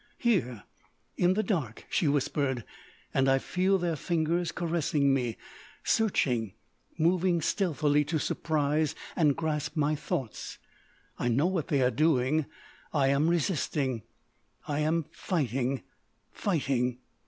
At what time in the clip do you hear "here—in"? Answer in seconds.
0.17-1.35